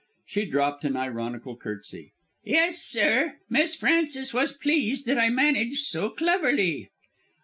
She 0.25 0.45
dropped 0.45 0.83
an 0.83 0.97
ironical 0.97 1.55
curtsey. 1.55 2.13
"Yes, 2.43 2.79
sir. 2.79 3.37
Miss 3.51 3.75
Frances 3.75 4.33
was 4.33 4.51
pleased 4.51 5.05
that 5.05 5.19
I 5.19 5.29
managed 5.29 5.85
so 5.85 6.09
cleverly." 6.09 6.89